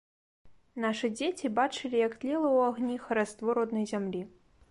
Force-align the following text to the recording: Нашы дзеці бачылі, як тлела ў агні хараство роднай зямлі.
Нашы 0.83 1.09
дзеці 1.17 1.51
бачылі, 1.59 2.01
як 2.07 2.17
тлела 2.23 2.41
ў 2.41 2.59
агні 2.71 2.95
хараство 3.05 3.57
роднай 3.61 3.85
зямлі. 3.93 4.21